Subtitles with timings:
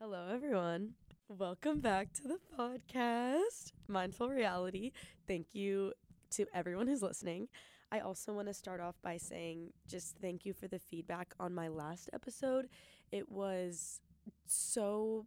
[0.00, 0.94] Hello, everyone.
[1.28, 4.92] Welcome back to the podcast, Mindful Reality.
[5.26, 5.92] Thank you
[6.30, 7.48] to everyone who's listening.
[7.92, 11.54] I also want to start off by saying just thank you for the feedback on
[11.54, 12.68] my last episode.
[13.12, 14.00] It was
[14.46, 15.26] so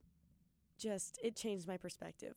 [0.80, 2.34] just, it changed my perspective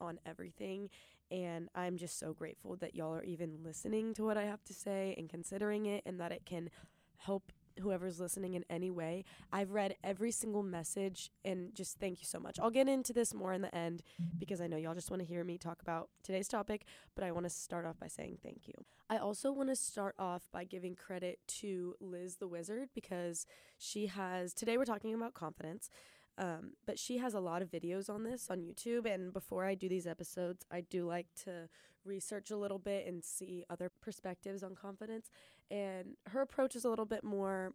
[0.00, 0.90] on everything.
[1.32, 4.74] And I'm just so grateful that y'all are even listening to what I have to
[4.74, 6.70] say and considering it and that it can
[7.16, 7.50] help
[7.80, 9.24] whoever's listening in any way.
[9.52, 12.58] I've read every single message and just thank you so much.
[12.60, 14.02] I'll get into this more in the end
[14.38, 16.84] because I know y'all just want to hear me talk about today's topic,
[17.14, 18.74] but I want to start off by saying thank you.
[19.08, 23.46] I also want to start off by giving credit to Liz the Wizard because
[23.78, 25.90] she has, today we're talking about confidence.
[26.38, 29.04] Um, but she has a lot of videos on this on YouTube.
[29.04, 31.68] And before I do these episodes, I do like to
[32.04, 35.28] research a little bit and see other perspectives on confidence.
[35.70, 37.74] And her approach is a little bit more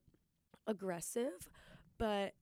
[0.67, 1.49] aggressive,
[1.98, 2.34] but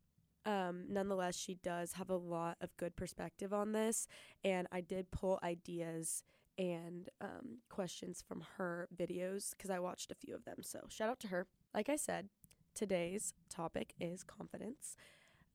[0.45, 4.07] um, nonetheless, she does have a lot of good perspective on this.
[4.43, 6.23] And I did pull ideas
[6.57, 10.57] and um, questions from her videos because I watched a few of them.
[10.61, 11.47] So shout out to her.
[11.73, 12.29] Like I said,
[12.75, 14.95] today's topic is confidence.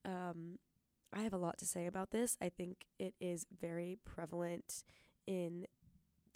[0.05, 0.59] Um,
[1.13, 2.37] I have a lot to say about this.
[2.41, 4.85] I think it is very prevalent
[5.27, 5.67] in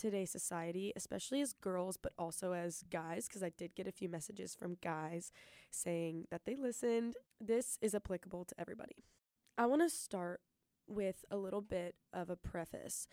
[0.02, 4.08] today's society, especially as girls, but also as guys, because I did get a few
[4.08, 5.32] messages from guys
[5.70, 7.16] saying that they listened.
[7.40, 9.04] This is applicable to everybody.
[9.56, 10.40] I want to start
[10.86, 13.06] with a little bit of a preface,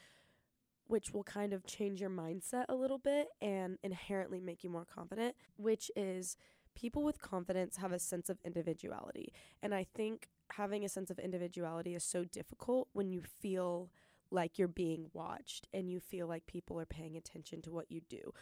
[0.87, 4.85] which will kind of change your mindset a little bit and inherently make you more
[4.85, 6.37] confident, which is
[6.75, 9.31] people with confidence have a sense of individuality.
[9.61, 13.91] And I think having a sense of individuality is so difficult when you feel
[14.31, 18.02] like you're being watched and you feel like people are paying attention to what you
[18.09, 18.33] do.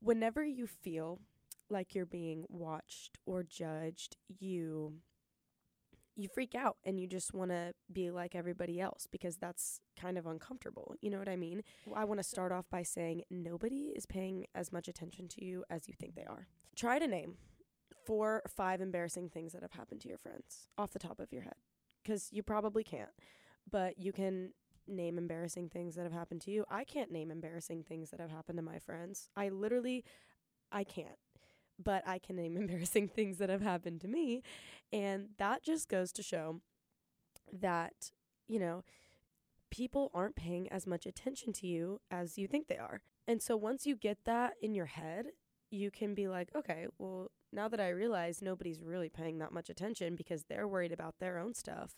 [0.00, 1.20] Whenever you feel
[1.70, 4.94] like you're being watched or judged, you
[6.14, 10.18] you freak out and you just want to be like everybody else because that's kind
[10.18, 10.94] of uncomfortable.
[11.00, 11.62] You know what I mean?
[11.94, 15.64] I want to start off by saying nobody is paying as much attention to you
[15.70, 16.48] as you think they are.
[16.76, 17.36] Try to name
[18.06, 21.32] four or five embarrassing things that have happened to your friends off the top of
[21.32, 21.54] your head
[22.02, 23.10] because you probably can't,
[23.70, 24.52] but you can
[24.86, 26.64] name embarrassing things that have happened to you.
[26.70, 29.28] I can't name embarrassing things that have happened to my friends.
[29.36, 30.04] I literally
[30.70, 31.18] I can't.
[31.82, 34.42] But I can name embarrassing things that have happened to me,
[34.92, 36.60] and that just goes to show
[37.52, 38.12] that,
[38.48, 38.82] you know,
[39.70, 43.00] people aren't paying as much attention to you as you think they are.
[43.26, 45.26] And so once you get that in your head,
[45.70, 49.70] you can be like, okay, well, now that I realize nobody's really paying that much
[49.70, 51.96] attention because they're worried about their own stuff,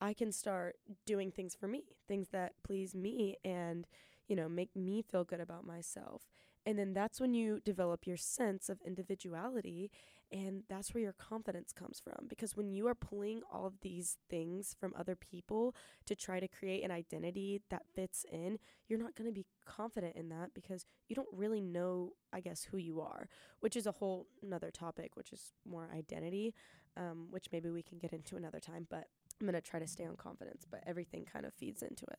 [0.00, 3.86] I can start doing things for me, things that please me and,
[4.28, 6.22] you know, make me feel good about myself.
[6.66, 9.90] And then that's when you develop your sense of individuality.
[10.32, 12.26] And that's where your confidence comes from.
[12.28, 15.74] Because when you are pulling all of these things from other people
[16.06, 18.58] to try to create an identity that fits in,
[18.88, 22.64] you're not going to be confident in that because you don't really know, I guess,
[22.64, 23.28] who you are,
[23.60, 26.54] which is a whole another topic, which is more identity,
[26.96, 28.86] um, which maybe we can get into another time.
[28.88, 29.08] But
[29.40, 32.18] I'm going to try to stay on confidence, but everything kind of feeds into it.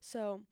[0.00, 0.42] So,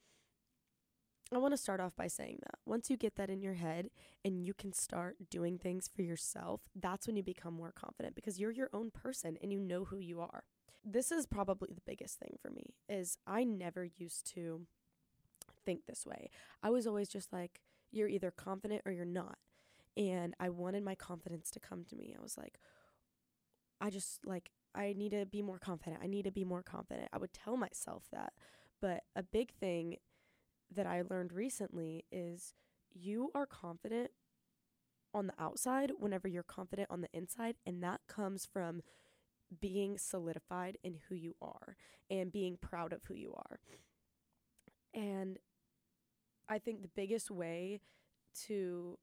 [1.32, 3.91] I want to start off by saying that once you get that in your head
[4.25, 8.38] and you can start doing things for yourself, that's when you become more confident because
[8.38, 10.44] you're your own person and you know who you are.
[10.84, 14.66] This is probably the biggest thing for me is I never used to
[15.65, 16.28] think this way.
[16.62, 19.38] I was always just like you're either confident or you're not.
[19.97, 22.15] And I wanted my confidence to come to me.
[22.16, 22.59] I was like
[23.81, 26.03] I just like I need to be more confident.
[26.03, 27.09] I need to be more confident.
[27.12, 28.33] I would tell myself that.
[28.81, 29.99] But a big thing
[30.75, 32.55] that I learned recently is
[32.93, 34.11] you are confident
[35.12, 37.57] on the outside whenever you're confident on the inside.
[37.65, 38.83] And that comes from
[39.61, 41.77] being solidified in who you are
[42.11, 43.61] and being proud of who you are.
[44.93, 45.39] And
[46.49, 47.81] I think the biggest way
[48.47, 48.99] to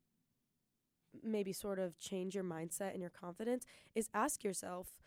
[1.24, 3.66] maybe sort of change your mindset and your confidence
[3.96, 4.98] is ask yourself,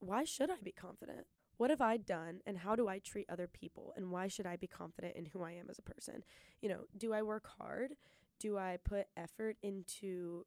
[0.00, 1.26] why should I be confident?
[1.56, 4.56] What have I done and how do I treat other people and why should I
[4.56, 6.22] be confident in who I am as a person?
[6.60, 7.94] You know, do I work hard?
[8.38, 10.44] Do I put effort into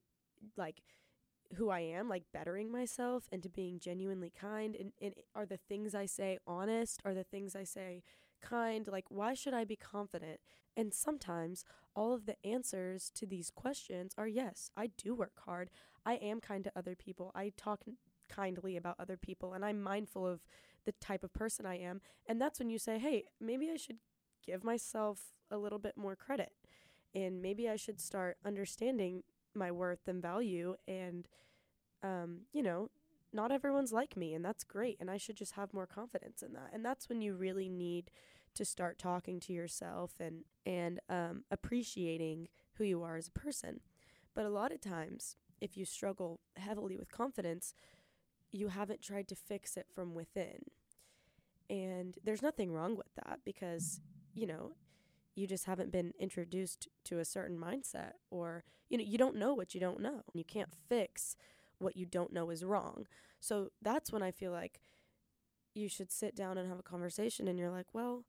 [0.55, 0.81] like
[1.55, 4.75] who I am, like bettering myself into being genuinely kind?
[4.75, 7.01] And, and are the things I say honest?
[7.03, 8.03] Are the things I say
[8.41, 8.87] kind?
[8.87, 10.39] Like, why should I be confident?
[10.77, 11.65] And sometimes
[11.95, 15.71] all of the answers to these questions are yes, I do work hard.
[16.05, 17.31] I am kind to other people.
[17.33, 17.81] I talk
[18.29, 20.41] kindly about other people and I'm mindful of
[20.85, 22.01] the type of person I am.
[22.25, 23.97] And that's when you say, hey, maybe I should
[24.45, 26.53] give myself a little bit more credit.
[27.13, 29.23] And maybe I should start understanding
[29.55, 31.27] my worth and value and,
[32.03, 32.89] um, you know,
[33.31, 36.53] not everyone's like me and that's great and I should just have more confidence in
[36.53, 36.69] that.
[36.71, 38.11] And that's when you really need
[38.55, 43.81] to start talking to yourself and and um, appreciating who you are as a person.
[44.35, 47.73] But a lot of times, if you struggle heavily with confidence,
[48.51, 50.63] you haven't tried to fix it from within.
[51.69, 54.01] And there's nothing wrong with that because,
[54.33, 54.73] you know,
[55.35, 59.53] you just haven't been introduced to a certain mindset or, you know, you don't know
[59.53, 60.23] what you don't know.
[60.33, 61.35] You can't fix
[61.77, 63.05] what you don't know is wrong.
[63.39, 64.81] So that's when I feel like
[65.73, 68.25] you should sit down and have a conversation and you're like, well,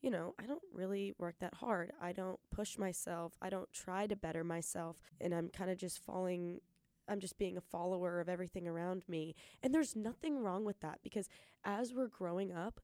[0.00, 1.92] you know, I don't really work that hard.
[2.00, 3.32] I don't push myself.
[3.40, 4.98] I don't try to better myself.
[5.20, 6.60] And I'm kind of just falling,
[7.08, 9.34] I'm just being a follower of everything around me.
[9.62, 11.28] And there's nothing wrong with that because
[11.64, 12.80] as we're growing up,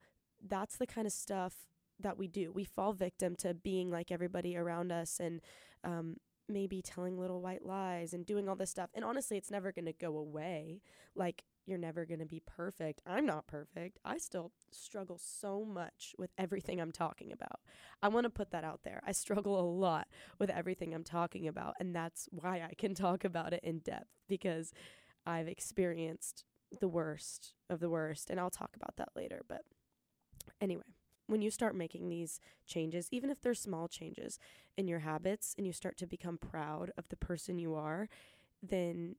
[0.46, 1.54] that's the kind of stuff
[1.98, 2.52] that we do.
[2.52, 5.40] We fall victim to being like everybody around us and
[5.84, 6.16] um,
[6.48, 8.90] maybe telling little white lies and doing all this stuff.
[8.94, 10.80] And honestly, it's never going to go away.
[11.14, 13.00] Like, you're never going to be perfect.
[13.06, 13.98] I'm not perfect.
[14.04, 17.60] I still struggle so much with everything I'm talking about.
[18.02, 19.02] I want to put that out there.
[19.06, 20.08] I struggle a lot
[20.38, 21.74] with everything I'm talking about.
[21.78, 24.72] And that's why I can talk about it in depth because
[25.26, 26.44] I've experienced
[26.80, 28.30] the worst of the worst.
[28.30, 29.42] And I'll talk about that later.
[29.48, 29.62] But
[30.60, 30.84] anyway
[31.30, 34.38] when you start making these changes, even if they're small changes
[34.76, 38.08] in your habits and you start to become proud of the person you are,
[38.62, 39.14] then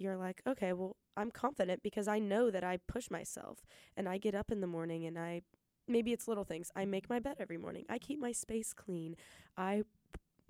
[0.00, 3.58] you're like, okay, well, I'm confident because I know that I push myself
[3.96, 5.42] and I get up in the morning and I
[5.86, 6.70] maybe it's little things.
[6.76, 7.84] I make my bed every morning.
[7.88, 9.16] I keep my space clean.
[9.56, 9.82] I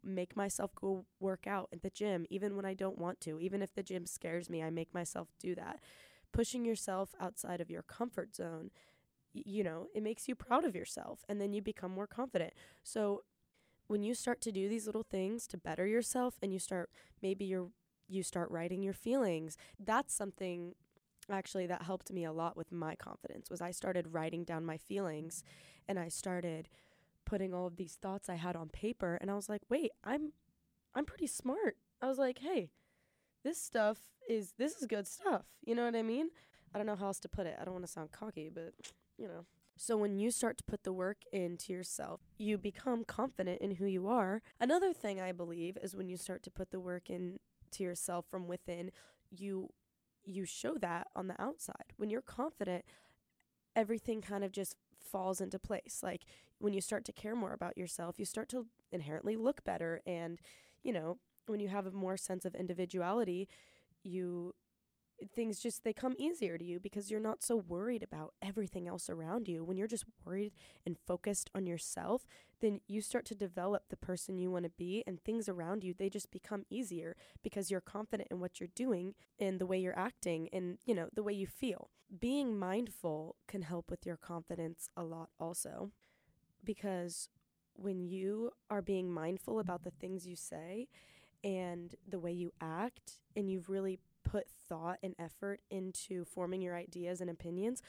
[0.02, 3.41] make myself go work out at the gym even when I don't want to.
[3.41, 5.81] Even if the gym scares me, I make myself do that.
[6.32, 8.70] Pushing yourself outside of your comfort zone
[9.32, 12.52] you know, it makes you proud of yourself and then you become more confident.
[12.82, 13.23] So
[13.88, 16.91] when you start to do these little things to better yourself and you start
[17.23, 17.69] maybe you're
[18.11, 20.75] you start writing your feelings, that's something
[21.31, 24.77] actually that helped me a lot with my confidence was I started writing down my
[24.77, 25.45] feelings
[25.89, 26.69] and I started
[27.25, 30.33] putting all of these thoughts I had on paper and I was like, "Wait, I'm
[30.95, 32.71] I'm pretty smart." I was like, "Hey,
[33.45, 33.99] this stuff
[34.29, 36.31] is this is good stuff." You know what I mean?
[36.75, 37.57] I don't know how else to put it.
[37.61, 38.75] I don't want to sound cocky, but
[39.19, 39.47] you know.
[39.77, 43.87] So when you start to put the work into yourself, you become confident in who
[43.87, 44.43] you are.
[44.61, 47.09] Another thing I believe is when you start to put the work
[47.70, 48.90] into yourself from within,
[49.31, 49.70] you
[50.25, 51.94] you show that on the outside.
[51.96, 52.84] When you're confident,
[53.75, 56.00] everything kind of just falls into place.
[56.02, 56.25] Like
[56.58, 60.38] when you start to care more about yourself, you start to inherently look better and
[60.82, 63.49] you know, when you have a more sense of individuality,
[64.02, 64.55] you
[65.34, 69.08] things just they come easier to you because you're not so worried about everything else
[69.11, 69.64] around you.
[69.64, 70.52] When you're just worried
[70.87, 72.26] and focused on yourself
[72.61, 75.94] then you start to develop the person you want to be and things around you
[75.94, 79.99] they just become easier because you're confident in what you're doing and the way you're
[79.99, 81.90] acting and you know the way you feel.
[82.19, 85.90] Being mindful can help with your confidence a lot also
[86.64, 87.28] because
[87.75, 90.88] when you are being mindful about the things you say
[91.43, 93.99] and the way you act and you've really
[94.31, 97.82] put thought and effort into forming your ideas and opinions,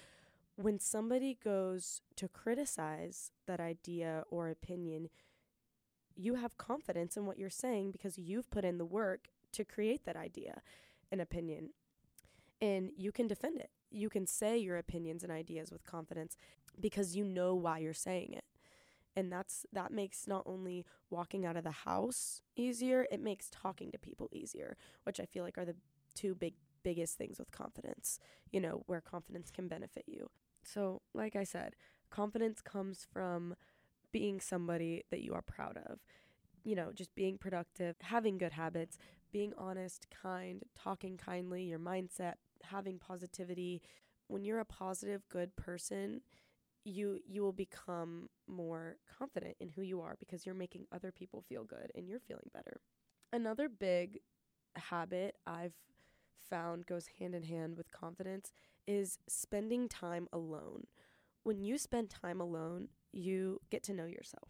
[0.56, 5.10] when somebody goes to criticize that idea or opinion,
[6.16, 10.06] you have confidence in what you're saying because you've put in the work to create
[10.06, 10.62] that idea
[11.12, 11.70] and opinion.
[12.60, 13.70] And you can defend it.
[13.92, 16.38] You can say your opinions and ideas with confidence
[16.80, 18.46] because you know why you're saying it.
[19.16, 23.92] And that's that makes not only walking out of the house easier, it makes talking
[23.92, 25.76] to people easier, which I feel like are the
[26.16, 26.54] two big
[26.84, 28.20] biggest things with confidence,
[28.52, 30.30] you know, where confidence can benefit you.
[30.64, 31.76] So, like I said,
[32.10, 33.56] confidence comes from
[34.12, 36.00] being somebody that you are proud of.
[36.64, 38.98] You know, just being productive, having good habits,
[39.32, 43.82] being honest, kind, talking kindly, your mindset, having positivity.
[44.28, 46.22] When you're a positive, good person,
[46.84, 51.42] you you will become more confident in who you are because you're making other people
[51.42, 52.82] feel good and you're feeling better.
[53.34, 54.20] Another big
[54.76, 55.74] habit I've
[56.50, 58.52] found goes hand in hand with confidence
[58.88, 60.86] is spending time alone.
[61.44, 64.50] When you spend time alone, you get to know yourself.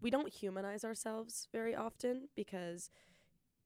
[0.00, 2.90] We don't humanize ourselves very often because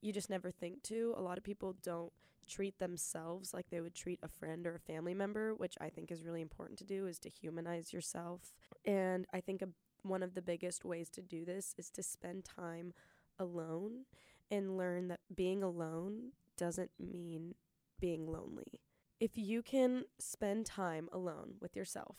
[0.00, 1.14] you just never think to.
[1.16, 2.12] A lot of people don't
[2.48, 6.10] treat themselves like they would treat a friend or a family member, which I think
[6.10, 8.52] is really important to do is to humanize yourself.
[8.84, 9.68] And I think a,
[10.02, 12.92] one of the biggest ways to do this is to spend time
[13.38, 14.04] alone
[14.50, 17.56] and learn that being alone doesn't mean
[17.98, 18.80] being lonely.
[19.18, 22.18] If you can spend time alone with yourself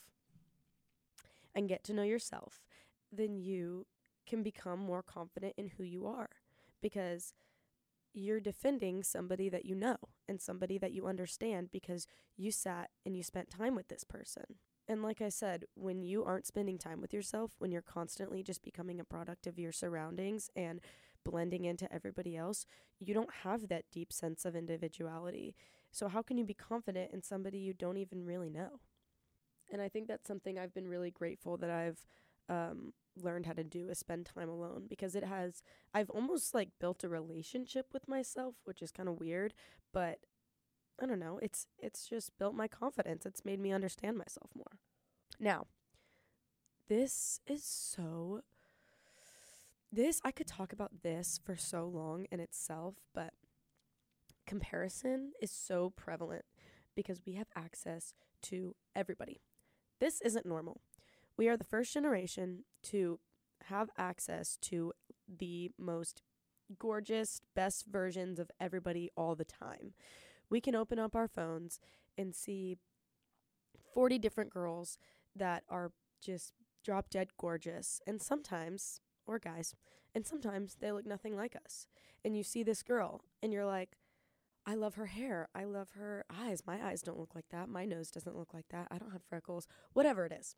[1.56, 2.66] and get to know yourself,
[3.10, 3.88] then you
[4.28, 6.28] can become more confident in who you are
[6.82, 7.34] because
[8.14, 9.96] you're defending somebody that you know
[10.28, 14.44] and somebody that you understand because you sat and you spent time with this person.
[14.90, 18.62] And like I said, when you aren't spending time with yourself, when you're constantly just
[18.62, 20.82] becoming a product of your surroundings and
[21.24, 22.66] blending into everybody else,
[23.00, 25.56] you don't have that deep sense of individuality.
[25.92, 28.80] So, how can you be confident in somebody you don't even really know?
[29.72, 32.06] And I think that's something I've been really grateful that I've
[32.50, 35.62] um, learned how to do is spend time alone because it has,
[35.94, 39.54] I've almost like built a relationship with myself, which is kind of weird,
[39.94, 40.20] but
[41.02, 43.26] I don't know, it's it's just built my confidence.
[43.26, 44.80] It's made me understand myself more.
[45.40, 45.66] Now,
[46.88, 48.42] this is so
[49.94, 53.34] this I could talk about this for so long in itself, but
[54.48, 56.46] comparison is so prevalent
[56.96, 59.42] because we have access to everybody.
[60.00, 60.82] This isn't normal.
[61.38, 63.20] We are the first generation to
[63.66, 64.94] have access to
[65.28, 66.22] the most
[66.80, 69.94] gorgeous, best versions of everybody all the time.
[70.50, 71.80] We can open up our phones
[72.18, 72.78] and see
[73.94, 74.98] 40 different girls
[75.36, 78.02] that are just drop dead gorgeous.
[78.06, 79.76] And sometimes, or guys,
[80.16, 81.88] and sometimes they look nothing like us.
[82.24, 83.98] And you see this girl and you're like,
[84.66, 85.50] I love her hair.
[85.54, 86.64] I love her eyes.
[86.66, 87.68] My eyes don't look like that.
[87.68, 88.88] My nose doesn't look like that.
[88.92, 89.68] I don't have freckles.
[89.92, 90.56] Whatever it is.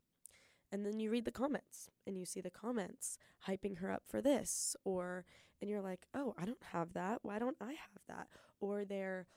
[0.71, 3.17] And then you read the comments and you see the comments
[3.47, 5.25] hyping her up for this or
[5.61, 7.19] and you're like, "Oh, I don't have that.
[7.23, 8.27] Why don't I have that?"
[8.59, 9.27] Or they're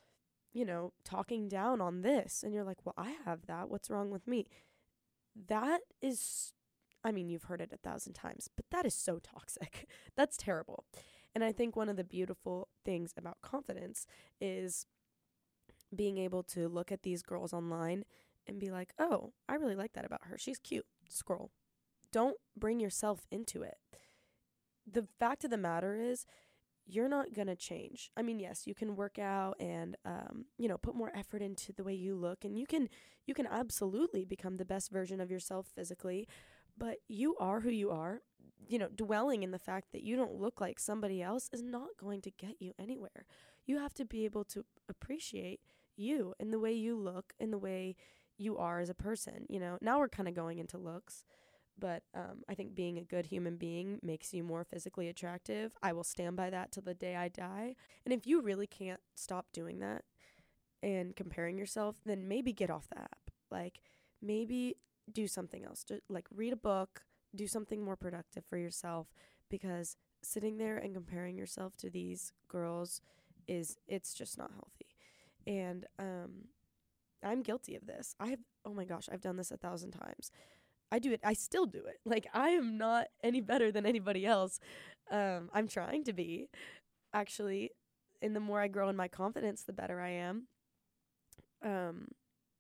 [0.53, 3.69] you know, talking down on this and you're like, "Well, I have that.
[3.69, 4.47] What's wrong with me?"
[5.37, 6.53] That is
[7.05, 9.89] I mean, you've heard it a thousand times, but that is so toxic.
[10.17, 10.85] That's terrible.
[11.35, 14.07] And I think one of the beautiful things about confidence
[14.41, 14.87] is
[15.95, 18.05] being able to look at these girls online
[18.47, 20.39] and be like, oh, I really like that about her.
[20.39, 20.87] She's cute.
[21.09, 21.51] Scroll.
[22.13, 23.77] Don't bring yourself into it.
[24.91, 26.27] The fact of the matter is,
[26.91, 28.11] you're not going to change.
[28.17, 31.73] I mean, yes, you can work out and um, you know, put more effort into
[31.73, 32.89] the way you look and you can
[33.27, 36.27] you can absolutely become the best version of yourself physically,
[36.79, 38.23] but you are who you are.
[38.67, 41.89] You know, dwelling in the fact that you don't look like somebody else is not
[41.99, 43.25] going to get you anywhere.
[43.67, 45.61] You have to be able to appreciate
[45.97, 47.97] you and the way you look and the way
[48.37, 49.47] you are as a person.
[49.49, 51.25] You know, now we're kind of going into looks,
[51.79, 55.73] but um, I think being a good human being makes you more physically attractive.
[55.83, 57.75] I will stand by that till the day I die.
[58.05, 60.05] And if you really can't stop doing that
[60.83, 63.31] and comparing yourself, then maybe get off the app.
[63.51, 63.81] Like,
[64.21, 64.77] maybe
[65.13, 65.85] do something else.
[65.85, 67.03] Just, like, read a book,
[67.35, 69.09] do something more productive for yourself
[69.51, 73.01] because sitting there and comparing yourself to these girls
[73.47, 74.87] is it's just not healthy.
[75.47, 76.49] And um
[77.23, 78.15] I'm guilty of this.
[78.21, 80.31] I've oh my gosh, I've done this a thousand times.
[80.91, 81.21] I do it.
[81.25, 81.99] I still do it.
[82.05, 84.61] Like I am not any better than anybody else.
[85.11, 86.49] Um, I'm trying to be.
[87.15, 87.71] Actually,
[88.23, 90.49] and the more I grow in my confidence, the better I am.
[91.65, 92.09] Um,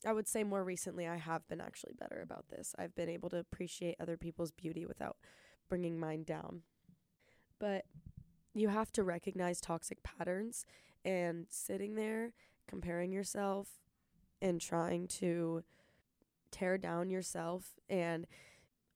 [0.07, 2.75] I would say more recently I have been actually better about this.
[2.78, 5.17] I've been able to appreciate other people's beauty without
[5.69, 6.62] bringing mine down.
[7.59, 7.85] But
[8.55, 10.64] you have to recognize toxic patterns
[11.05, 12.33] and sitting there
[12.67, 13.69] comparing yourself
[14.40, 15.62] and trying to
[16.50, 18.26] tear down yourself and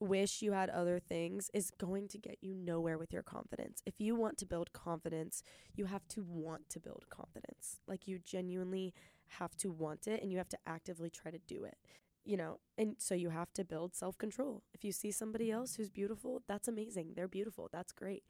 [0.00, 3.82] wish you had other things is going to get you nowhere with your confidence.
[3.87, 5.42] If you want to build confidence,
[5.75, 7.80] you have to want to build confidence.
[7.87, 8.94] Like you genuinely
[9.39, 11.77] have to want it and you have to actively try to do it.
[12.25, 14.62] You know, and so you have to build self control.
[14.73, 17.15] If you see somebody else who's beautiful, that's amazing.
[17.17, 17.69] They're beautiful.
[17.73, 18.23] That's great.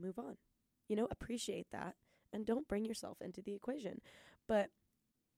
[0.00, 0.36] Move on.
[0.88, 1.96] You know, appreciate that
[2.32, 4.00] and don't bring yourself into the equation.
[4.46, 4.70] But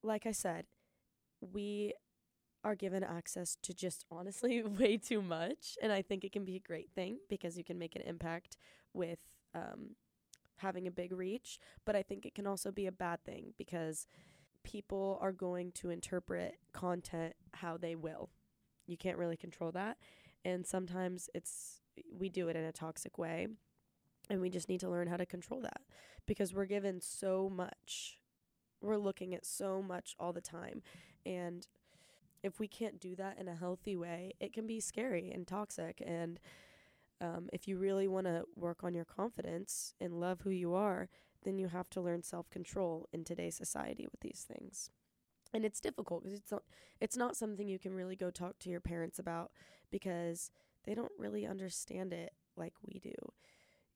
[0.03, 0.67] like I said,
[1.41, 1.95] we
[2.65, 5.79] are given access to just honestly way too much.
[5.81, 8.57] And I think it can be a great thing because you can make an impact
[8.93, 9.19] with
[9.55, 9.95] um,
[10.57, 11.59] having a big reach.
[11.85, 14.07] But I think it can also be a bad thing because
[14.66, 18.28] people are going to interpret content how they will.
[18.87, 19.96] You can't really control that.
[20.44, 21.80] And sometimes it's,
[22.12, 23.46] we do it in a toxic way.
[24.28, 25.82] And we just need to learn how to control that
[26.26, 28.18] because we're given so much
[28.80, 30.82] we're looking at so much all the time.
[31.25, 31.66] And
[32.42, 36.02] if we can't do that in a healthy way, it can be scary and toxic.
[36.04, 36.38] And
[37.20, 41.08] um, if you really want to work on your confidence and love who you are,
[41.45, 44.90] then you have to learn self control in today's society with these things.
[45.55, 46.62] And it's difficult because it's not,
[47.00, 49.52] it's not something you can really go talk to your parents about
[49.90, 50.50] because
[50.85, 53.14] they don't really understand it like we do.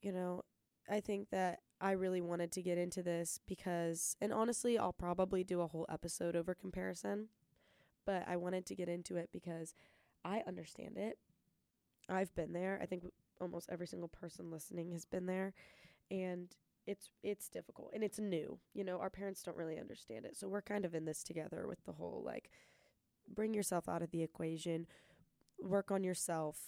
[0.00, 0.44] You know,
[0.88, 5.44] I think that I really wanted to get into this because, and honestly, I'll probably
[5.44, 7.28] do a whole episode over comparison,
[8.06, 9.74] but I wanted to get into it because
[10.24, 11.18] I understand it.
[12.08, 12.78] I've been there.
[12.82, 13.04] I think
[13.40, 15.54] almost every single person listening has been there.
[16.10, 16.54] And
[16.90, 18.58] it's it's difficult and it's new.
[18.74, 20.36] You know, our parents don't really understand it.
[20.36, 22.50] So we're kind of in this together with the whole like
[23.32, 24.86] bring yourself out of the equation,
[25.62, 26.58] work on yourself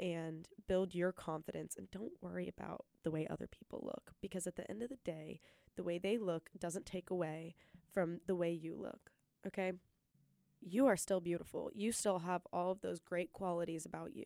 [0.00, 4.56] and build your confidence and don't worry about the way other people look because at
[4.56, 5.40] the end of the day,
[5.76, 7.54] the way they look doesn't take away
[7.92, 9.12] from the way you look.
[9.46, 9.72] Okay?
[10.60, 11.70] You are still beautiful.
[11.72, 14.24] You still have all of those great qualities about you.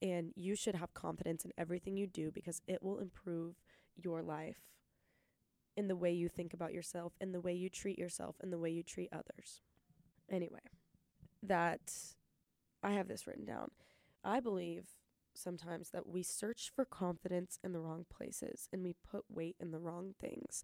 [0.00, 3.54] And you should have confidence in everything you do because it will improve
[3.96, 4.60] your life
[5.76, 8.58] in the way you think about yourself, in the way you treat yourself, in the
[8.58, 9.62] way you treat others.
[10.30, 10.60] Anyway,
[11.42, 11.92] that
[12.82, 13.70] I have this written down.
[14.24, 14.86] I believe
[15.34, 19.70] sometimes that we search for confidence in the wrong places and we put weight in
[19.70, 20.62] the wrong things.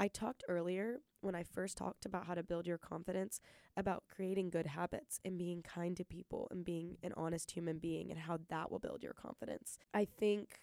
[0.00, 3.40] I talked earlier when I first talked about how to build your confidence
[3.76, 8.10] about creating good habits and being kind to people and being an honest human being
[8.10, 9.78] and how that will build your confidence.
[9.92, 10.60] I think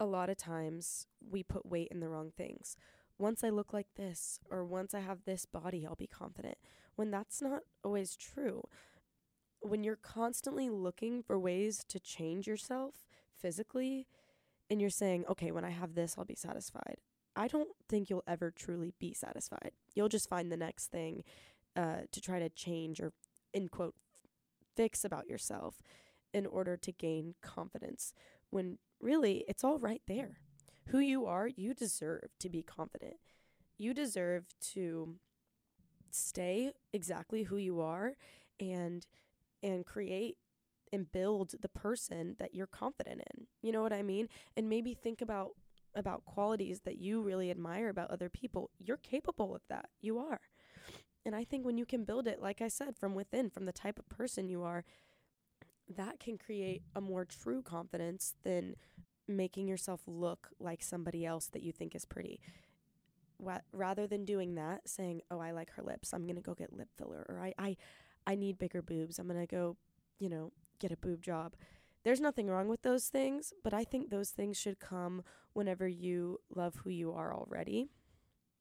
[0.00, 2.76] a lot of times we put weight in the wrong things.
[3.18, 6.56] Once I look like this or once I have this body, I'll be confident.
[6.96, 8.62] When that's not always true.
[9.60, 12.94] When you're constantly looking for ways to change yourself
[13.38, 14.06] physically
[14.70, 16.96] and you're saying, okay, when I have this, I'll be satisfied.
[17.36, 19.72] I don't think you'll ever truly be satisfied.
[19.94, 21.24] You'll just find the next thing
[21.76, 23.12] uh, to try to change or,
[23.52, 23.94] in quote,
[24.76, 25.82] fix about yourself
[26.32, 28.14] in order to gain confidence
[28.50, 30.38] when really it's all right there.
[30.88, 33.16] Who you are, you deserve to be confident.
[33.78, 35.16] You deserve to
[36.10, 38.14] stay exactly who you are
[38.58, 39.06] and
[39.62, 40.36] and create
[40.92, 43.46] and build the person that you're confident in.
[43.62, 44.28] You know what I mean?
[44.56, 45.52] And maybe think about
[45.94, 49.88] about qualities that you really admire about other people, you're capable of that.
[50.00, 50.40] You are.
[51.24, 53.72] And I think when you can build it, like I said, from within, from the
[53.72, 54.84] type of person you are,
[55.96, 58.76] that can create a more true confidence than
[59.28, 62.40] making yourself look like somebody else that you think is pretty.
[63.72, 66.12] Rather than doing that, saying, "Oh, I like her lips.
[66.12, 67.76] I'm gonna go get lip filler," or "I, I,
[68.26, 69.18] I need bigger boobs.
[69.18, 69.76] I'm gonna go,
[70.18, 71.54] you know, get a boob job."
[72.02, 75.22] There's nothing wrong with those things, but I think those things should come
[75.54, 77.88] whenever you love who you are already.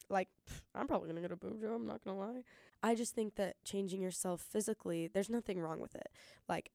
[0.10, 0.30] Like,
[0.76, 2.44] I'm probably gonna get a boob job, I'm not gonna lie.
[2.82, 6.10] I just think that changing yourself physically, there's nothing wrong with it.
[6.48, 6.72] Like,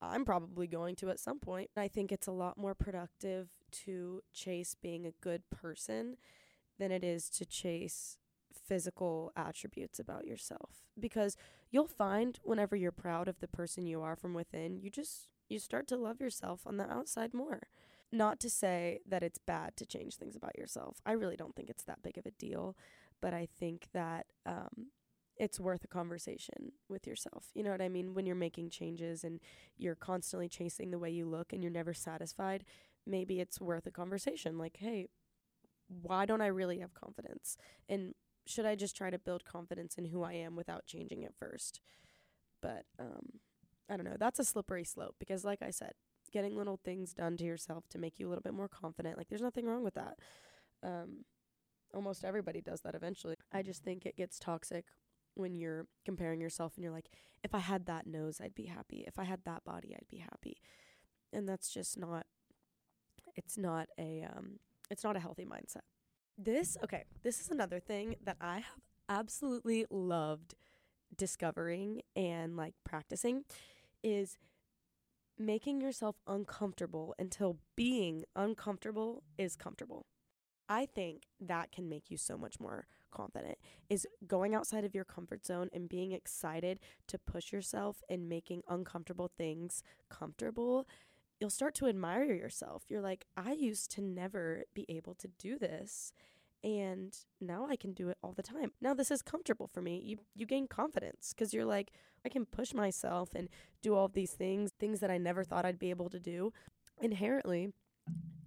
[0.00, 1.70] I'm probably going to at some point.
[1.76, 3.48] I think it's a lot more productive
[3.84, 6.16] to chase being a good person
[6.78, 8.18] than it is to chase
[8.52, 11.36] physical attributes about yourself because
[11.70, 15.58] you'll find whenever you're proud of the person you are from within, you just you
[15.58, 17.62] start to love yourself on the outside more.
[18.12, 21.00] Not to say that it's bad to change things about yourself.
[21.04, 22.76] I really don't think it's that big of a deal,
[23.20, 24.88] but I think that um,
[25.38, 27.46] it's worth a conversation with yourself.
[27.54, 28.14] You know what I mean?
[28.14, 29.40] When you're making changes and
[29.76, 32.64] you're constantly chasing the way you look and you're never satisfied,
[33.06, 34.58] maybe it's worth a conversation.
[34.58, 35.08] Like, hey,
[36.02, 37.56] why don't I really have confidence?
[37.88, 38.14] And
[38.46, 41.80] should I just try to build confidence in who I am without changing it first?
[42.60, 43.40] But um,
[43.88, 44.16] I don't know.
[44.18, 45.92] That's a slippery slope because, like I said,
[46.32, 49.28] getting little things done to yourself to make you a little bit more confident, like,
[49.28, 50.18] there's nothing wrong with that.
[50.82, 51.24] Um,
[51.94, 53.36] almost everybody does that eventually.
[53.52, 54.86] I just think it gets toxic
[55.38, 57.10] when you're comparing yourself and you're like,
[57.44, 59.04] if I had that nose, I'd be happy.
[59.06, 60.58] If I had that body, I'd be happy.
[61.32, 62.26] And that's just not,
[63.36, 64.58] it's not a, um,
[64.90, 65.82] it's not a healthy mindset.
[66.36, 70.54] This, okay, this is another thing that I have absolutely loved
[71.16, 73.44] discovering and like practicing
[74.02, 74.38] is
[75.38, 80.06] making yourself uncomfortable until being uncomfortable is comfortable.
[80.68, 85.04] I think that can make you so much more confident is going outside of your
[85.04, 90.86] comfort zone and being excited to push yourself and making uncomfortable things comfortable.
[91.40, 92.84] You'll start to admire yourself.
[92.88, 96.12] You're like, I used to never be able to do this
[96.64, 98.72] and now I can do it all the time.
[98.80, 100.02] Now this is comfortable for me.
[100.04, 101.92] You you gain confidence cuz you're like
[102.24, 103.48] I can push myself and
[103.80, 106.52] do all these things, things that I never thought I'd be able to do.
[107.00, 107.72] Inherently,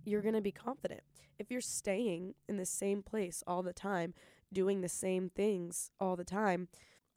[0.06, 1.02] you're going to be confident.
[1.39, 4.13] If you're staying in the same place all the time,
[4.53, 6.67] doing the same things all the time,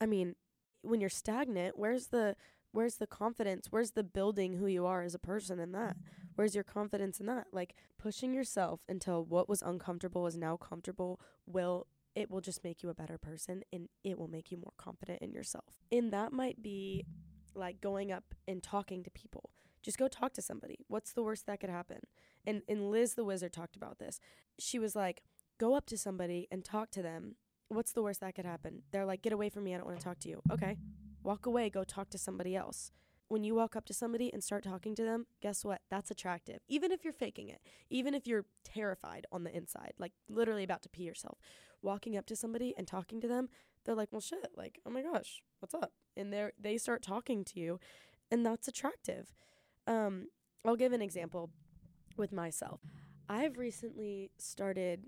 [0.00, 0.36] I mean,
[0.82, 2.36] when you're stagnant, where's the
[2.72, 3.68] where's the confidence?
[3.70, 5.96] Where's the building who you are as a person in that?
[6.34, 7.46] Where's your confidence in that?
[7.52, 12.82] Like pushing yourself until what was uncomfortable is now comfortable will it will just make
[12.82, 15.80] you a better person and it will make you more confident in yourself.
[15.90, 17.06] And that might be
[17.54, 19.50] like going up and talking to people.
[19.82, 20.78] Just go talk to somebody.
[20.88, 22.00] What's the worst that could happen?
[22.46, 24.20] And and Liz the wizard talked about this.
[24.58, 25.22] She was like,
[25.58, 27.36] go up to somebody and talk to them.
[27.68, 28.82] What's the worst that could happen?
[28.92, 29.74] They're like, get away from me.
[29.74, 30.42] I don't want to talk to you.
[30.50, 30.76] Okay.
[31.22, 32.92] Walk away, go talk to somebody else.
[33.28, 35.80] when you walk up to somebody and start talking to them, guess what?
[35.90, 36.60] That's attractive.
[36.68, 40.82] Even if you're faking it, even if you're terrified on the inside, like literally about
[40.82, 41.38] to pee yourself,
[41.82, 43.48] walking up to somebody and talking to them,
[43.84, 47.44] they're like, "Well, shit, like, oh my gosh, what's up?" And they they start talking
[47.44, 47.80] to you,
[48.30, 49.34] and that's attractive.
[49.86, 50.28] Um,
[50.64, 51.50] I'll give an example
[52.16, 52.80] with myself.
[53.28, 55.06] I've recently started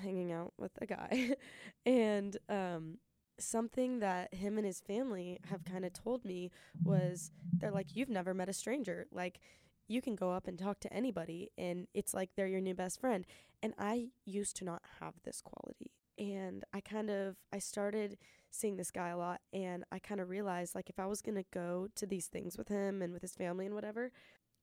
[0.00, 1.34] hanging out with a guy,
[1.86, 2.98] and um,
[3.38, 6.50] something that him and his family have kind of told me
[6.82, 9.06] was they're like, You've never met a stranger.
[9.10, 9.40] Like,
[9.88, 13.00] you can go up and talk to anybody, and it's like they're your new best
[13.00, 13.24] friend.
[13.62, 15.92] And I used to not have this quality.
[16.18, 18.16] And I kind of, I started
[18.50, 21.36] seeing this guy a lot, and I kind of realized like if I was going
[21.36, 24.10] to go to these things with him and with his family and whatever,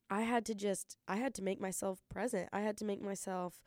[0.09, 2.49] I had to just, I had to make myself present.
[2.51, 3.62] I had to make myself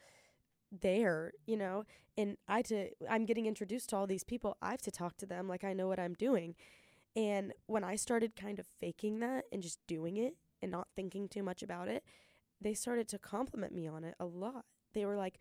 [0.73, 1.85] there, you know,
[2.17, 4.57] and I to I'm getting introduced to all these people.
[4.63, 6.55] I have to talk to them like I know what I'm doing.
[7.15, 11.29] And when I started kind of faking that and just doing it and not thinking
[11.29, 12.05] too much about it,
[12.61, 14.65] they started to compliment me on it a lot.
[14.93, 15.39] They were like,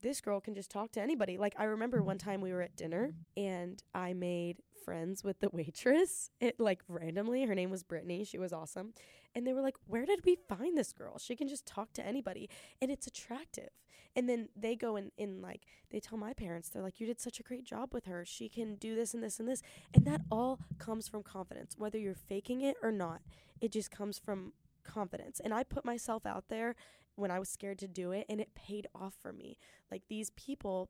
[0.00, 1.36] this girl can just talk to anybody.
[1.36, 5.50] Like I remember one time we were at dinner and I made friends with the
[5.52, 6.30] waitress.
[6.40, 8.24] It like randomly, her name was Brittany.
[8.24, 8.94] She was awesome.
[9.34, 11.18] And they were like, "Where did we find this girl?
[11.18, 12.48] She can just talk to anybody
[12.80, 13.70] and it's attractive."
[14.16, 17.20] And then they go and in like they tell my parents, they're like, "You did
[17.20, 18.24] such a great job with her.
[18.24, 19.62] She can do this and this and this."
[19.94, 23.22] And that all comes from confidence, whether you're faking it or not.
[23.60, 24.52] It just comes from
[24.84, 25.40] confidence.
[25.40, 26.74] And I put myself out there
[27.14, 29.58] when I was scared to do it and it paid off for me.
[29.90, 30.88] Like these people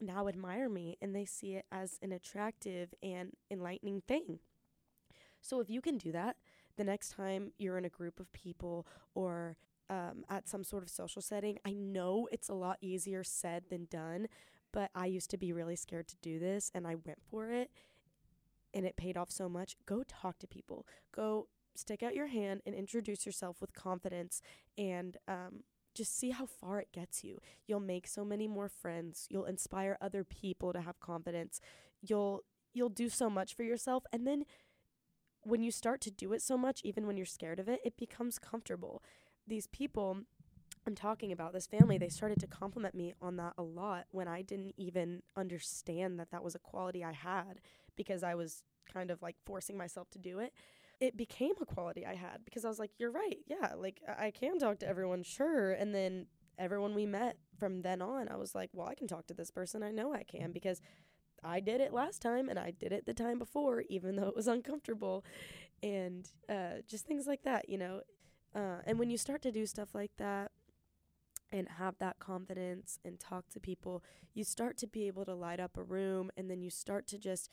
[0.00, 4.40] now admire me and they see it as an attractive and enlightening thing.
[5.40, 6.36] So if you can do that,
[6.76, 9.56] the next time you're in a group of people or
[9.90, 13.88] um, at some sort of social setting, I know it's a lot easier said than
[13.90, 14.28] done,
[14.72, 17.70] but I used to be really scared to do this and I went for it
[18.72, 19.76] and it paid off so much.
[19.86, 20.86] Go talk to people.
[21.14, 24.40] Go stick out your hand and introduce yourself with confidence
[24.78, 27.38] and um, just see how far it gets you.
[27.66, 29.26] You'll make so many more friends.
[29.28, 31.60] You'll inspire other people to have confidence.
[32.00, 34.44] You'll you'll do so much for yourself and then
[35.42, 37.96] when you start to do it so much even when you're scared of it, it
[37.96, 39.02] becomes comfortable.
[39.46, 40.18] These people
[40.86, 44.28] I'm talking about, this family, they started to compliment me on that a lot when
[44.28, 47.60] I didn't even understand that that was a quality I had
[47.96, 50.52] because I was kind of like forcing myself to do it
[51.00, 53.38] it became a quality I had because I was like, you're right.
[53.46, 55.72] Yeah, like I can talk to everyone, sure.
[55.72, 56.26] And then
[56.58, 59.50] everyone we met from then on, I was like, well, I can talk to this
[59.50, 59.82] person.
[59.82, 60.82] I know I can because
[61.42, 64.36] I did it last time and I did it the time before, even though it
[64.36, 65.24] was uncomfortable.
[65.82, 68.02] And uh, just things like that, you know.
[68.54, 70.50] Uh, and when you start to do stuff like that,
[71.52, 74.02] and have that confidence and talk to people,
[74.34, 77.18] you start to be able to light up a room and then you start to
[77.18, 77.50] just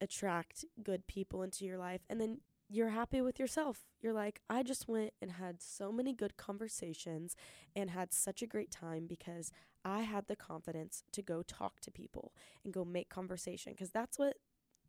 [0.00, 2.00] attract good people into your life.
[2.08, 2.38] And then
[2.68, 3.86] you're happy with yourself.
[4.00, 7.36] You're like, I just went and had so many good conversations
[7.74, 9.50] and had such a great time because
[9.84, 12.32] I had the confidence to go talk to people
[12.64, 13.72] and go make conversation.
[13.72, 14.36] Because that's what,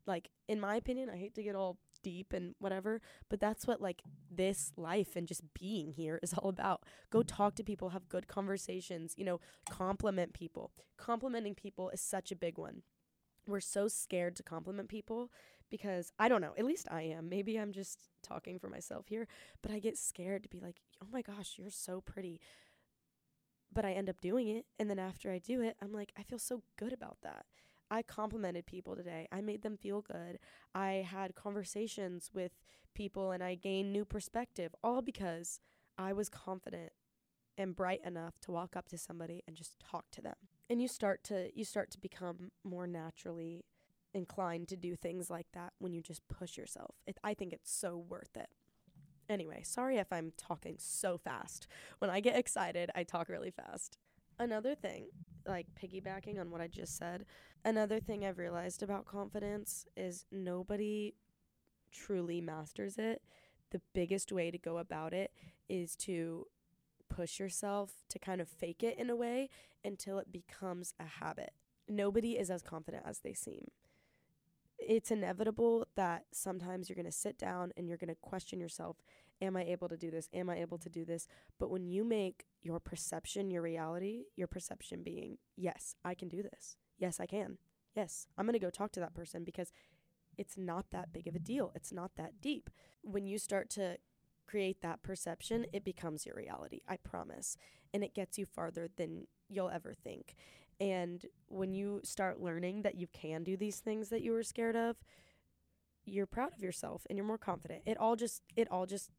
[0.05, 3.81] like, in my opinion, I hate to get all deep and whatever, but that's what,
[3.81, 6.83] like, this life and just being here is all about.
[7.09, 10.71] Go talk to people, have good conversations, you know, compliment people.
[10.97, 12.81] Complimenting people is such a big one.
[13.47, 15.31] We're so scared to compliment people
[15.69, 17.29] because I don't know, at least I am.
[17.29, 19.27] Maybe I'm just talking for myself here,
[19.61, 22.39] but I get scared to be like, "Oh my gosh, you're so pretty."
[23.73, 26.23] But I end up doing it, and then after I do it, I'm like, I
[26.23, 27.45] feel so good about that.
[27.91, 29.27] I complimented people today.
[29.31, 30.39] I made them feel good.
[30.73, 32.53] I had conversations with
[32.95, 35.59] people and I gained new perspective all because
[35.97, 36.93] I was confident
[37.57, 40.35] and bright enough to walk up to somebody and just talk to them.
[40.69, 43.65] And you start to you start to become more naturally
[44.13, 46.95] inclined to do things like that when you just push yourself.
[47.05, 48.49] It, I think it's so worth it.
[49.29, 51.67] Anyway, sorry if I'm talking so fast.
[51.99, 53.97] When I get excited, I talk really fast.
[54.39, 55.07] Another thing,
[55.47, 57.25] like piggybacking on what I just said,
[57.63, 61.13] another thing I've realized about confidence is nobody
[61.91, 63.21] truly masters it.
[63.71, 65.31] The biggest way to go about it
[65.69, 66.47] is to
[67.09, 69.49] push yourself to kind of fake it in a way
[69.83, 71.51] until it becomes a habit.
[71.87, 73.67] Nobody is as confident as they seem
[74.81, 78.97] it's inevitable that sometimes you're going to sit down and you're going to question yourself
[79.41, 80.29] am i able to do this?
[80.33, 81.27] Am i able to do this?
[81.59, 86.41] But when you make your perception your reality your perception being yes i can do
[86.41, 86.75] this.
[86.97, 87.57] Yes i can.
[87.95, 89.71] Yes i'm going to go talk to that person because
[90.37, 91.71] it's not that big of a deal.
[91.75, 92.69] It's not that deep.
[93.03, 93.97] When you start to
[94.47, 97.57] create that perception it becomes your reality i promise.
[97.93, 100.35] And it gets you farther than you'll ever think.
[100.79, 104.75] And when you start learning that you can do these things that you were scared
[104.75, 104.97] of,
[106.05, 107.83] you're proud of yourself and you're more confident.
[107.85, 109.11] It all just it all just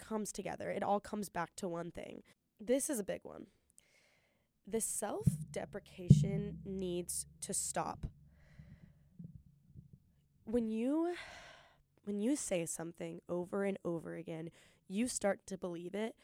[0.00, 0.70] comes together.
[0.70, 2.22] It all comes back to one thing.
[2.58, 3.46] This is a big one.
[4.66, 8.06] The self-deprecation needs to stop.
[10.44, 11.14] When you
[12.04, 14.50] when you say something over and over again,
[14.88, 16.16] you start to believe it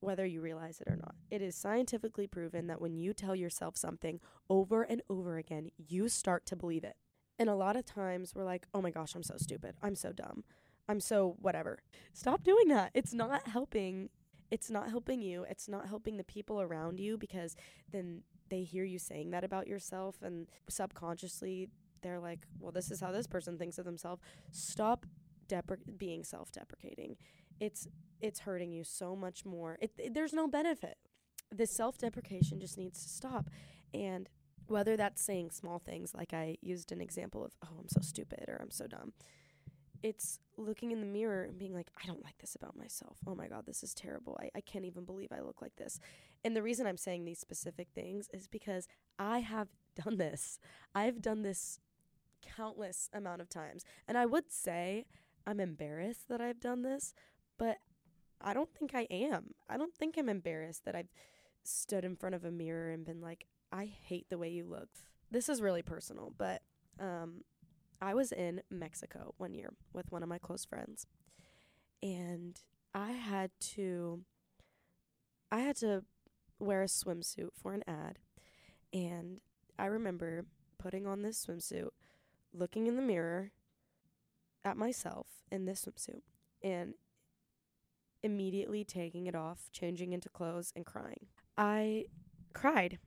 [0.00, 1.14] whether you realize it or not.
[1.30, 6.08] It is scientifically proven that when you tell yourself something over and over again, you
[6.08, 6.96] start to believe it.
[7.38, 9.74] And a lot of times we're like, oh my gosh, I'm so stupid.
[9.82, 10.44] I'm so dumb.
[10.90, 11.78] I'm so whatever.
[12.12, 12.90] Stop doing that.
[12.94, 14.10] It's not helping.
[14.50, 15.46] It's not helping you.
[15.48, 17.54] It's not helping the people around you because
[17.92, 21.68] then they hear you saying that about yourself and subconsciously
[22.02, 24.22] they're like, well, this is how this person thinks of themselves.
[24.50, 25.06] Stop
[25.48, 27.16] depre- being self deprecating.
[27.60, 27.86] It's
[28.20, 29.78] it's hurting you so much more.
[29.80, 30.96] It, it, there's no benefit.
[31.52, 33.48] This self deprecation just needs to stop.
[33.94, 34.28] And
[34.66, 38.44] whether that's saying small things like I used an example of, oh, I'm so stupid
[38.48, 39.12] or I'm so dumb.
[40.02, 43.18] It's looking in the mirror and being like, I don't like this about myself.
[43.26, 44.38] Oh my God, this is terrible.
[44.40, 46.00] I, I can't even believe I look like this.
[46.44, 49.68] And the reason I'm saying these specific things is because I have
[50.02, 50.58] done this.
[50.94, 51.80] I've done this
[52.42, 53.84] countless amount of times.
[54.08, 55.06] And I would say
[55.46, 57.14] I'm embarrassed that I've done this,
[57.58, 57.78] but
[58.40, 59.54] I don't think I am.
[59.68, 61.12] I don't think I'm embarrassed that I've
[61.62, 64.88] stood in front of a mirror and been like, I hate the way you look.
[65.30, 66.62] This is really personal, but
[66.98, 67.44] um,
[68.00, 71.06] I was in Mexico one year with one of my close friends,
[72.02, 72.58] and
[72.94, 74.20] I had to,
[75.50, 76.04] I had to
[76.58, 78.18] wear a swimsuit for an ad,
[78.92, 79.40] and
[79.78, 80.46] I remember
[80.78, 81.90] putting on this swimsuit,
[82.52, 83.52] looking in the mirror
[84.64, 86.22] at myself in this swimsuit,
[86.62, 86.94] and
[88.22, 91.26] immediately taking it off, changing into clothes, and crying.
[91.56, 92.06] I
[92.52, 92.98] cried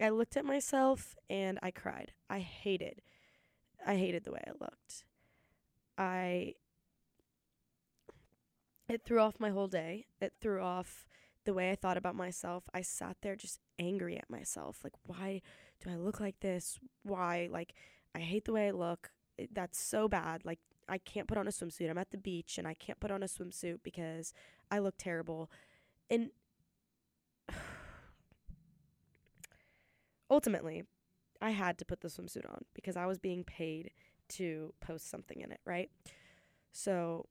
[0.00, 2.12] I looked at myself and I cried.
[2.30, 3.02] I hated,
[3.86, 5.04] I hated the way I looked.
[5.96, 6.54] I,
[8.88, 10.06] it threw off my whole day.
[10.20, 11.06] It threw off
[11.44, 12.64] the way I thought about myself.
[12.74, 14.80] I sat there just angry at myself.
[14.84, 15.42] Like, why
[15.82, 16.78] do I look like this?
[17.02, 17.48] Why?
[17.50, 17.74] Like,
[18.14, 19.10] I hate the way I look.
[19.38, 20.44] It, that's so bad.
[20.44, 21.88] Like, I can't put on a swimsuit.
[21.88, 24.34] I'm at the beach and I can't put on a swimsuit because
[24.70, 25.50] I look terrible.
[26.10, 26.30] And
[30.30, 30.84] ultimately,
[31.40, 33.90] I had to put the swimsuit on because I was being paid
[34.30, 35.90] to post something in it, right?
[36.72, 37.26] So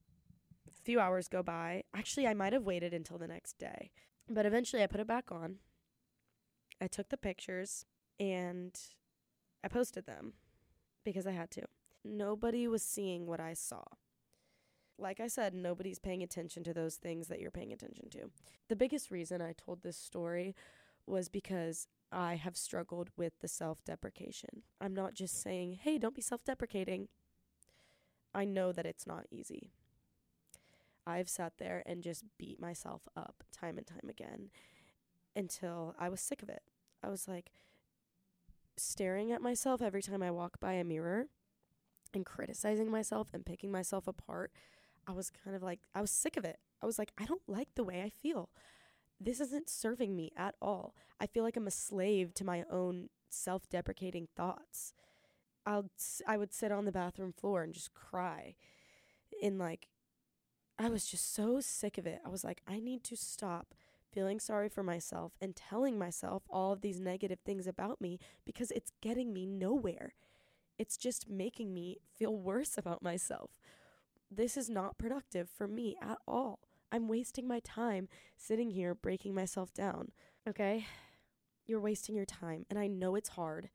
[0.68, 1.84] a few hours go by.
[1.94, 3.92] Actually, I might have waited until the next day,
[4.30, 5.58] but eventually I put it back on.
[6.82, 7.86] I took the pictures
[8.20, 8.78] and
[9.64, 10.34] I posted them
[11.04, 11.64] because I had to.
[12.04, 13.84] Nobody was seeing what I saw.
[14.98, 18.32] Like I said, nobody's paying attention to those things that you're paying attention to.
[18.68, 20.56] The biggest reason I told this story
[21.06, 24.64] was because I have struggled with the self deprecation.
[24.82, 27.08] I'm not just saying, hey, don't be self deprecating.
[28.34, 29.72] I know that it's not easy.
[31.06, 34.50] I've sat there and just beat myself up time and time again
[35.36, 36.62] until I was sick of it.
[37.04, 37.52] I was like
[38.78, 41.26] staring at myself every time I walk by a mirror
[42.14, 44.52] and criticizing myself and picking myself apart.
[45.08, 46.60] I was kind of like, I was sick of it.
[46.82, 48.50] I was like, I don't like the way I feel
[49.20, 50.96] this isn't serving me at all.
[51.20, 54.94] I feel like I'm a slave to my own self-deprecating thoughts.
[55.66, 55.90] I'll
[56.28, 58.56] I would sit on the bathroom floor and just cry.
[59.44, 59.88] And like
[60.78, 62.22] I was just so sick of it.
[62.26, 63.74] I was like I need to stop
[64.12, 68.72] feeling sorry for myself and telling myself all of these negative things about me because
[68.72, 70.14] it's getting me nowhere.
[70.78, 73.52] It's just making me feel worse about myself.
[74.32, 76.60] This is not productive for me at all.
[76.92, 80.12] I'm wasting my time sitting here breaking myself down.
[80.48, 80.86] Okay?
[81.66, 82.66] You're wasting your time.
[82.70, 83.70] And I know it's hard.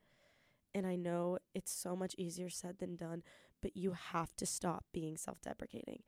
[0.74, 3.22] And I know it's so much easier said than done,
[3.62, 6.02] but you have to stop being self deprecating.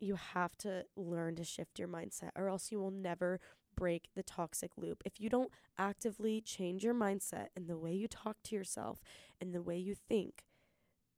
[0.00, 3.38] You have to learn to shift your mindset, or else you will never
[3.76, 5.02] break the toxic loop.
[5.04, 9.02] If you don't actively change your mindset and the way you talk to yourself
[9.40, 10.44] and the way you think,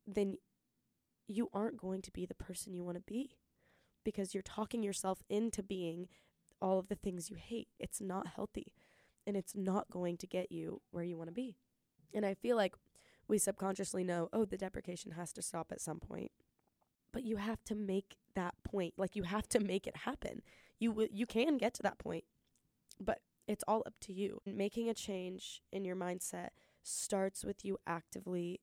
[0.06, 0.38] then
[1.26, 3.36] you aren't going to be the person you want to be
[4.04, 6.08] because you're talking yourself into being
[6.60, 7.68] all of the things you hate.
[7.78, 8.72] It's not healthy
[9.26, 11.56] and it's not going to get you where you want to be.
[12.14, 12.74] And I feel like
[13.26, 16.30] we subconsciously know, oh, the deprecation has to stop at some point.
[17.12, 18.94] But you have to make that point.
[18.96, 20.42] Like you have to make it happen.
[20.78, 22.24] You w- you can get to that point.
[23.00, 24.40] But it's all up to you.
[24.46, 26.48] Making a change in your mindset
[26.82, 28.60] starts with you actively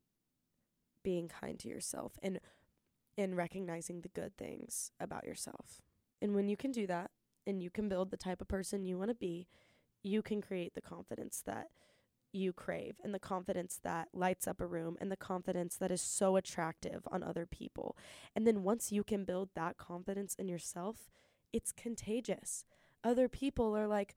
[1.04, 2.40] being kind to yourself and
[3.22, 5.82] in recognizing the good things about yourself.
[6.22, 7.12] And when you can do that
[7.46, 9.48] and you can build the type of person you want to be,
[10.04, 11.68] you can create the confidence that
[12.34, 16.02] you crave and the confidence that lights up a room and the confidence that is
[16.02, 17.98] so attractive on other people.
[18.36, 21.12] And then once you can build that confidence in yourself,
[21.54, 22.66] it's contagious.
[23.04, 24.16] Other people are like,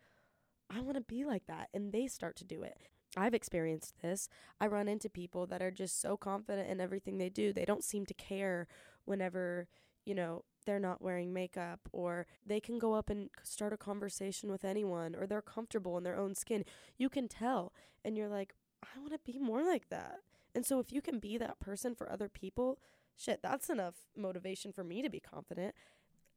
[0.71, 1.69] I want to be like that.
[1.75, 2.79] And they start to do it.
[3.17, 4.29] I've experienced this.
[4.61, 7.53] I run into people that are just so confident in everything they do.
[7.53, 8.67] They don't seem to care
[9.05, 9.69] whenever,
[10.05, 14.51] you know, they're not wearing makeup or they can go up and start a conversation
[14.51, 16.65] with anyone or they're comfortable in their own skin.
[16.97, 17.73] You can tell
[18.05, 20.21] and you're like, I want to be more like that.
[20.55, 22.79] And so if you can be that person for other people,
[23.17, 25.75] shit, that's enough motivation for me to be confident.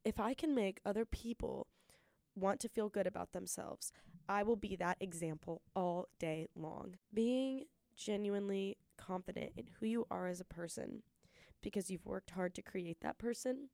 [0.04, 1.66] If I can make other people
[2.34, 3.92] want to feel good about themselves,
[4.28, 6.96] I will be that example all day long.
[7.12, 7.64] Being
[7.96, 11.02] genuinely confident in who you are as a person
[11.62, 13.68] because you've worked hard to create that person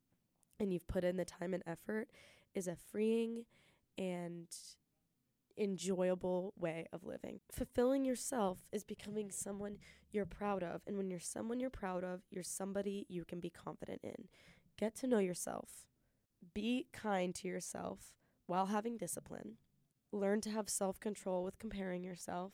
[0.58, 2.08] and you've put in the time and effort
[2.54, 3.44] is a freeing
[3.98, 4.48] and
[5.56, 7.40] enjoyable way of living.
[7.52, 9.78] Fulfilling yourself is becoming someone
[10.10, 10.82] you're proud of.
[10.86, 14.28] And when you're someone you're proud of, you're somebody you can be confident in.
[14.78, 15.86] Get to know yourself.
[16.54, 18.14] Be kind to yourself
[18.46, 19.56] while having discipline.
[20.12, 22.52] Learn to have self control with comparing yourself.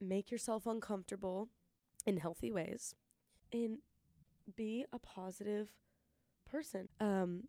[0.00, 1.48] Make yourself uncomfortable
[2.06, 2.94] in healthy ways.
[3.52, 3.78] And
[4.50, 5.70] be a positive
[6.50, 6.88] person.
[7.00, 7.44] Um,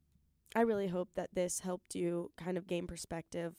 [0.55, 3.55] I really hope that this helped you kind of gain perspective.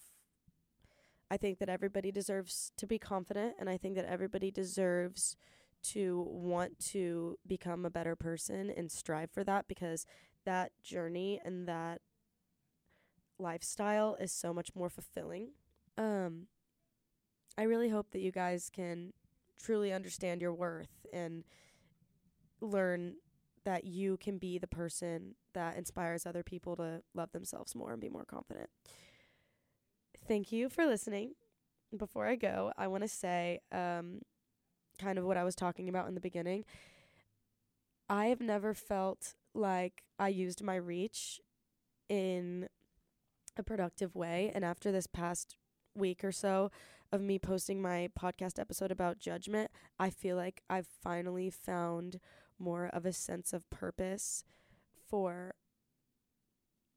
[1.30, 5.36] I think that everybody deserves to be confident, and I think that everybody deserves
[5.84, 10.06] to want to become a better person and strive for that because
[10.44, 12.00] that journey and that
[13.38, 15.52] lifestyle is so much more fulfilling.
[15.96, 16.46] Um,
[17.58, 19.12] I really hope that you guys can
[19.60, 21.44] truly understand your worth and
[22.60, 23.14] learn
[23.64, 28.00] that you can be the person that inspires other people to love themselves more and
[28.00, 28.70] be more confident.
[30.26, 31.32] Thank you for listening.
[31.96, 34.22] Before I go, I want to say um,
[34.98, 36.64] kind of what I was talking about in the beginning.
[38.08, 41.40] I have never felt like I used my reach
[42.08, 42.68] in
[43.56, 44.50] a productive way.
[44.54, 45.56] And after this past
[45.94, 46.70] week or so
[47.12, 52.18] of me posting my podcast episode about judgment, I feel like I've finally found
[52.62, 54.44] more of a sense of purpose
[55.08, 55.54] for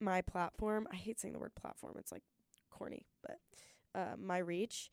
[0.00, 0.86] my platform.
[0.92, 2.22] I hate saying the word platform, it's like
[2.70, 3.38] corny, but
[3.94, 4.90] uh, my reach.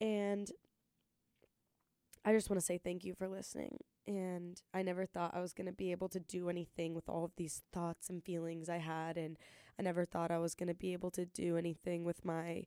[0.00, 0.50] And
[2.24, 3.78] I just want to say thank you for listening.
[4.06, 7.24] And I never thought I was going to be able to do anything with all
[7.24, 9.16] of these thoughts and feelings I had.
[9.16, 9.36] And
[9.78, 12.64] I never thought I was going to be able to do anything with my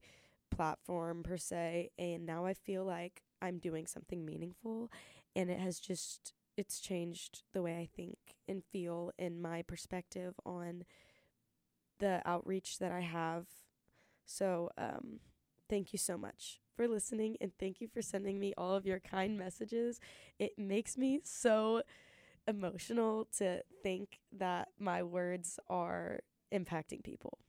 [0.50, 1.92] platform per se.
[2.00, 4.92] And now I feel like I'm doing something meaningful.
[5.36, 10.36] And it has just it's changed the way I think and feel in my perspective
[10.46, 10.84] on
[12.00, 13.46] the outreach that I have.
[14.26, 15.20] So, um,
[15.70, 19.00] thank you so much for listening and thank you for sending me all of your
[19.00, 20.00] kind messages.
[20.40, 21.82] It makes me so
[22.48, 26.20] emotional to think that my words are
[26.54, 27.40] impacting people.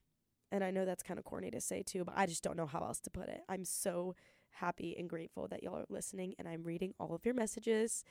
[0.52, 2.66] And I know that's kind of corny to say too, but I just don't know
[2.66, 3.40] how else to put it.
[3.48, 4.14] I'm so
[4.50, 8.04] happy and grateful that y'all are listening and I'm reading all of your messages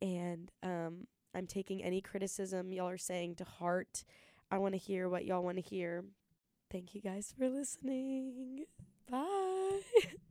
[0.00, 4.04] and um, I'm taking any criticism y'all are saying to heart.
[4.50, 6.04] I want to hear what y'all want to hear.
[6.70, 8.64] Thank you guys for listening.
[9.10, 9.80] Bye.